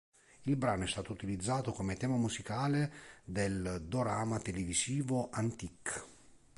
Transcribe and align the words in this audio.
Il 0.45 0.55
brano 0.55 0.85
è 0.85 0.87
stato 0.87 1.11
utilizzato 1.11 1.73
come 1.73 1.95
tema 1.95 2.17
musicale 2.17 2.91
del 3.23 3.83
dorama 3.87 4.39
televisivo 4.39 5.29
"Antique". 5.31 6.03